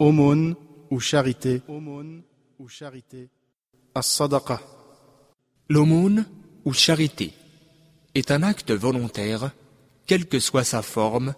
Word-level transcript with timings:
Aumône 0.00 0.56
ou 0.90 0.98
charité. 0.98 1.60
Aumône 1.68 2.22
ou 2.58 2.68
charité. 2.68 3.28
As-sadaqa. 3.94 4.58
L'aumône 5.68 6.24
ou 6.64 6.72
charité 6.72 7.34
est 8.14 8.30
un 8.30 8.42
acte 8.42 8.70
volontaire, 8.70 9.50
quelle 10.06 10.24
que 10.24 10.40
soit 10.40 10.64
sa 10.64 10.80
forme, 10.80 11.34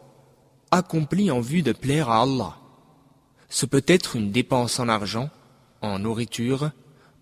accompli 0.70 1.32
en 1.32 1.40
vue 1.40 1.62
de 1.62 1.72
plaire 1.72 2.08
à 2.08 2.22
Allah. 2.22 2.56
Ce 3.48 3.66
peut 3.66 3.82
être 3.88 4.14
une 4.14 4.30
dépense 4.30 4.78
en 4.78 4.88
argent, 4.88 5.28
en 5.80 5.98
nourriture, 5.98 6.70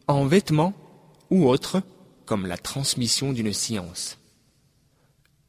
en 0.09 0.27
vêtements 0.27 0.75
ou 1.31 1.49
autre, 1.49 1.83
comme 2.27 2.45
la 2.45 2.59
transmission 2.59 3.33
d'une 3.33 3.55
science. 3.55 4.19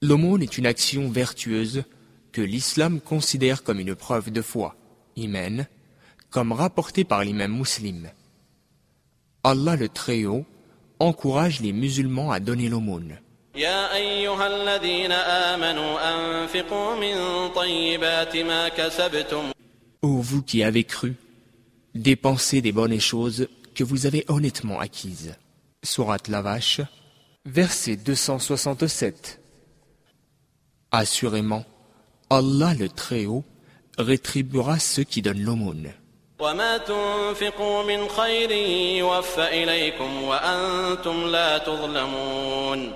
L'aumône 0.02 0.42
est 0.42 0.58
une 0.58 0.68
action 0.68 1.10
vertueuse 1.12 1.84
que 2.32 2.42
l'islam 2.42 3.02
considère 3.02 3.62
comme 3.62 3.82
une 3.82 3.94
preuve 3.94 4.32
de 4.32 4.42
foi, 4.42 4.78
comme 6.31 6.53
rapporté 6.53 7.05
par 7.05 7.25
l'imam 7.25 7.53
muslim. 7.57 8.11
Allah 9.45 9.77
le 9.77 9.89
Très-Haut 9.89 10.45
encourage 10.99 11.61
les 11.61 11.73
musulmans 11.73 12.31
à 12.31 12.41
donner 12.41 12.69
l'aumône. 12.69 13.19
يا 13.57 13.95
أيها 13.95 14.47
الذين 14.47 15.13
آمنوا 15.13 15.93
أنفقوا 16.13 16.97
من 16.97 17.49
طيبات 17.55 18.37
ما 18.37 18.69
كسبتم 18.69 19.53
Ô 20.03 20.21
vous 20.21 20.43
qui 20.43 20.63
avez 20.63 20.85
cru, 20.85 21.17
dépensez 21.95 22.61
des 22.61 22.73
bonnes 22.73 23.01
choses 23.01 23.49
que 23.75 23.83
vous 23.83 24.05
avez 24.05 24.25
honnêtement 24.29 24.79
acquises. 24.79 25.35
Sourate 25.83 26.29
la 26.29 26.43
vache, 26.43 26.83
verset 27.47 27.97
267. 27.97 29.41
Assurément, 30.91 31.65
Allah 32.29 32.75
le 32.75 32.89
Très-Haut 32.91 33.45
rétribuera 33.99 34.79
ceux 34.79 35.05
qui 35.05 35.23
donnent 35.23 35.43
l'aumône. 35.43 35.93
وما 36.41 36.77
تنفقوا 36.77 37.83
من 37.83 38.09
خير 38.09 38.51
يوفى 38.99 39.63
إليكم 39.63 40.23
وأنتم 40.23 41.27
لا 41.27 41.59
تظلمون 41.59 42.93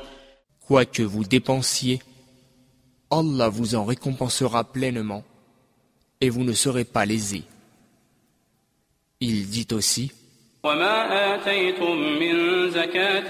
Quoi 0.68 0.84
que 0.84 1.02
vous 1.02 1.24
dépensiez, 1.24 1.98
Allah 3.10 3.48
vous 3.48 3.74
en 3.74 3.84
récompensera 3.84 4.62
pleinement 4.62 5.24
et 6.20 6.30
vous 6.30 6.44
ne 6.44 6.52
serez 6.52 6.84
pas 6.84 7.04
lésés. 7.06 7.42
Il 9.20 9.48
dit 9.48 9.66
aussi 9.72 10.12
وما 10.64 11.34
آتيتم 11.34 11.96
من 12.20 12.70
زكاة 12.70 13.28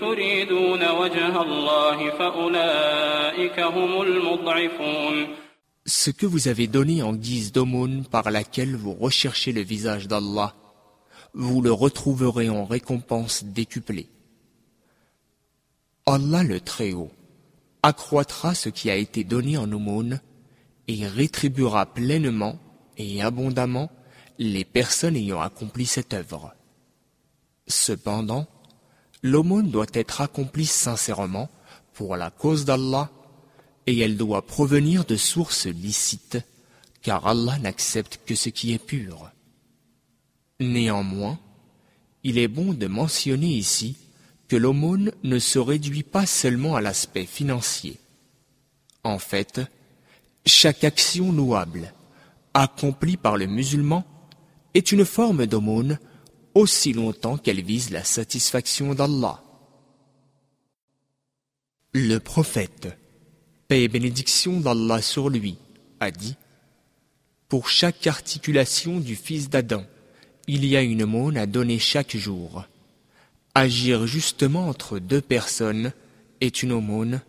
تريدون 0.00 0.88
وجه 0.88 1.42
الله 1.42 2.10
فأولئك 2.10 3.60
هم 3.60 4.02
المضعفون 4.02 5.36
ce 5.87 6.11
que 6.11 6.25
vous 6.25 6.49
avez 6.49 6.67
donné 6.67 7.01
en 7.01 7.13
guise 7.13 7.53
d'aumône 7.53 8.03
par 8.05 8.29
laquelle 8.29 8.75
vous 8.75 8.93
recherchez 8.93 9.53
le 9.53 9.61
visage 9.61 10.09
d'Allah, 10.09 10.53
vous 11.33 11.61
le 11.61 11.71
retrouverez 11.71 12.49
en 12.49 12.65
récompense 12.65 13.45
décuplée. 13.45 14.09
Allah 16.05 16.43
le 16.43 16.59
Très-Haut 16.59 17.11
accroîtra 17.83 18.53
ce 18.53 18.67
qui 18.67 18.89
a 18.89 18.97
été 18.97 19.23
donné 19.23 19.55
en 19.57 19.71
aumône 19.71 20.19
et 20.89 21.07
rétribuera 21.07 21.85
pleinement 21.85 22.59
et 22.97 23.21
abondamment 23.21 23.89
les 24.39 24.65
personnes 24.65 25.15
ayant 25.15 25.39
accompli 25.39 25.85
cette 25.85 26.13
œuvre. 26.13 26.53
Cependant, 27.67 28.45
l'aumône 29.23 29.71
doit 29.71 29.85
être 29.93 30.19
accomplie 30.19 30.65
sincèrement 30.65 31.49
pour 31.93 32.17
la 32.17 32.29
cause 32.29 32.65
d'Allah 32.65 33.09
et 33.87 33.97
elle 33.99 34.17
doit 34.17 34.45
provenir 34.45 35.05
de 35.05 35.15
sources 35.15 35.65
licites, 35.65 36.37
car 37.01 37.25
Allah 37.25 37.57
n'accepte 37.59 38.19
que 38.25 38.35
ce 38.35 38.49
qui 38.49 38.73
est 38.73 38.85
pur. 38.85 39.31
Néanmoins, 40.59 41.39
il 42.23 42.37
est 42.37 42.49
bon 42.49 42.73
de 42.73 42.87
mentionner 42.87 43.47
ici 43.47 43.95
que 44.49 44.57
l'aumône 44.57 45.11
ne 45.23 45.39
se 45.39 45.57
réduit 45.57 46.03
pas 46.03 46.25
seulement 46.25 46.75
à 46.75 46.81
l'aspect 46.81 47.25
financier. 47.25 47.97
En 49.03 49.19
fait, 49.19 49.61
chaque 50.45 50.83
action 50.83 51.31
louable, 51.31 51.93
accomplie 52.53 53.17
par 53.17 53.37
le 53.37 53.47
musulman, 53.47 54.03
est 54.73 54.91
une 54.91 55.05
forme 55.05 55.45
d'aumône 55.45 55.97
aussi 56.55 56.91
longtemps 56.91 57.37
qu'elle 57.37 57.63
vise 57.63 57.91
la 57.91 58.03
satisfaction 58.03 58.93
d'Allah. 58.93 59.43
Le 61.93 62.17
prophète, 62.17 62.97
paix 63.67 63.83
et 63.83 63.87
bénédiction 63.87 64.59
d'Allah 64.59 65.01
sur 65.01 65.29
lui, 65.29 65.57
a 65.99 66.11
dit 66.11 66.35
Pour 67.49 67.69
chaque 67.69 68.07
articulation 68.07 68.99
du 68.99 69.15
fils 69.15 69.49
d'Adam, 69.49 69.83
il 70.47 70.65
y 70.65 70.77
a 70.77 70.81
une 70.81 71.03
aumône 71.03 71.37
à 71.37 71.45
donner 71.45 71.79
chaque 71.79 72.15
jour. 72.15 72.65
Agir 73.53 74.07
justement 74.07 74.67
entre 74.69 74.99
deux 74.99 75.21
personnes 75.21 75.91
est 76.41 76.63
une 76.63 76.71
aumône. 76.71 77.21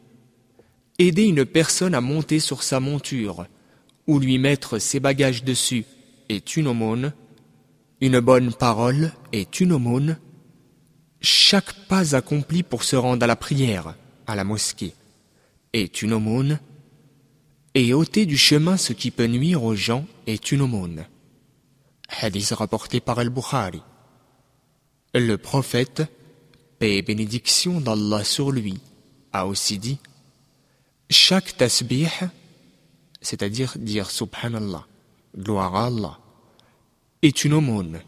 Aider 0.99 1.25
une 1.25 1.45
personne 1.45 1.95
à 1.95 2.01
monter 2.01 2.41
sur 2.41 2.63
sa 2.63 2.81
monture 2.81 3.47
ou 4.07 4.19
lui 4.19 4.39
mettre 4.39 4.79
ses 4.79 5.01
bagages 5.01 5.45
dessus 5.45 5.85
est 6.29 6.57
une 6.57 6.69
aumône. 6.69 7.13
Une 8.01 8.21
bonne 8.21 8.53
parole 8.53 9.13
est 9.33 9.61
une 9.61 9.73
aumône. 9.73 10.19
Chaque 11.21 11.73
pas 11.89 12.15
accompli 12.15 12.63
pour 12.63 12.85
se 12.85 12.95
rendre 12.95 13.25
à 13.25 13.27
la 13.27 13.37
prière, 13.37 13.95
à 14.27 14.37
la 14.37 14.45
mosquée, 14.45 14.95
est 15.73 16.03
une 16.03 16.13
aumône, 16.13 16.61
et 17.75 17.95
ôter 17.95 18.27
du 18.27 18.37
chemin 18.37 18.77
ce 18.77 18.93
qui 18.93 19.11
peut 19.11 19.27
nuire 19.27 19.63
aux 19.63 19.75
gens 19.75 20.07
est 20.27 20.53
une 20.53 20.63
aumône. 20.63 21.05
Hadith 22.09 22.51
rapporté 22.51 23.01
par 23.01 23.19
Al-Bukhari. 23.19 23.83
Le 25.15 25.37
prophète, 25.37 26.03
paix 26.79 26.97
et 26.97 27.03
bénédiction 27.03 27.81
d'Allah 27.81 28.25
sur 28.25 28.51
lui, 28.51 28.79
a 29.33 29.47
aussi 29.47 29.79
dit 29.79 29.99
Chaque 31.11 31.57
tasbih, 31.57 32.09
c'est-à-dire 33.21 33.75
dire 33.77 34.11
Subhanallah, 34.11 34.87
gloire 35.37 35.75
à 35.77 35.87
Allah, 35.87 36.19
est 37.23 37.45
une 37.45 37.55
aumône. 37.55 38.01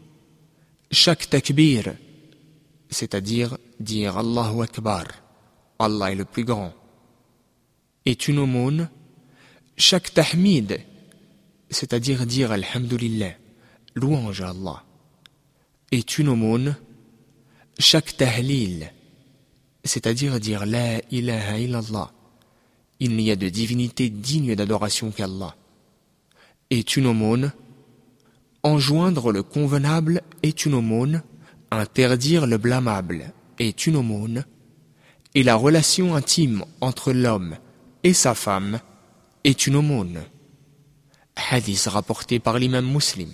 Chaque 0.91 1.29
takbir, 1.29 1.95
c'est-à-dire 2.89 3.57
dire 3.79 4.17
Allahu 4.17 4.63
Akbar, 4.63 5.05
Allah 5.79 6.11
est 6.11 6.15
le 6.15 6.25
plus 6.25 6.43
grand, 6.43 6.73
est 8.05 8.27
une 8.27 8.39
aumône. 8.39 8.89
Chaque 9.77 10.13
tahmid, 10.13 10.79
c'est-à-dire 11.69 12.25
dire 12.25 12.51
Alhamdulillah, 12.51 13.33
louange 13.95 14.41
à 14.41 14.49
Allah, 14.49 14.83
est 15.91 16.17
une 16.17 16.29
aumône. 16.29 16.75
Chaque 17.79 18.17
tahlil, 18.17 18.91
c'est-à-dire 19.83 20.39
dire 20.39 20.65
La 20.65 20.99
ilaha 21.11 21.59
illallah, 21.59 22.11
il 22.99 23.15
n'y 23.15 23.31
a 23.31 23.35
de 23.35 23.49
divinité 23.49 24.09
digne 24.09 24.55
d'adoration 24.55 25.11
qu'Allah, 25.11 25.55
est 26.69 26.95
une 26.95 27.07
aumône. 27.07 27.51
Enjoindre 28.63 29.31
le 29.31 29.41
convenable 29.41 30.21
est 30.43 30.65
une 30.65 30.75
aumône, 30.75 31.23
interdire 31.71 32.45
le 32.45 32.57
blâmable 32.57 33.33
est 33.57 33.87
une 33.87 33.95
aumône, 33.95 34.45
et 35.33 35.43
la 35.43 35.55
relation 35.55 36.15
intime 36.15 36.63
entre 36.79 37.11
l'homme 37.11 37.57
et 38.03 38.13
sa 38.13 38.35
femme 38.35 38.79
est 39.43 39.67
une 39.67 39.75
aumône. 39.75 40.23
Hadith 41.35 41.87
rapporté 41.87 42.39
par 42.39 42.59
l'imam 42.59 42.85
muslim. 42.85 43.29